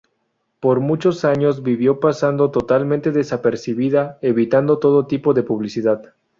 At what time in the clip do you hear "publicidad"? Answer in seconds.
5.43-6.15